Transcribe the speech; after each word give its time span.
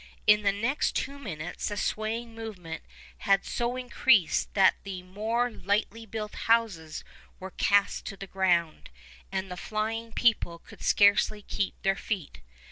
In 0.25 0.41
the 0.41 0.51
next 0.51 0.95
two 0.95 1.19
minutes 1.19 1.67
the 1.67 1.77
swaying 1.77 2.33
movement 2.33 2.81
had 3.19 3.45
so 3.45 3.75
increased 3.75 4.51
that 4.55 4.73
the 4.81 5.03
more 5.03 5.51
lightly 5.51 6.07
built 6.07 6.33
houses 6.49 7.03
were 7.39 7.51
cast 7.51 8.03
to 8.07 8.17
the 8.17 8.25
ground, 8.25 8.89
and 9.31 9.51
the 9.51 9.55
flying 9.57 10.11
people 10.11 10.57
could 10.57 10.81
scarcely 10.81 11.43
keep 11.43 11.79
their 11.83 11.95
feet. 11.95 12.41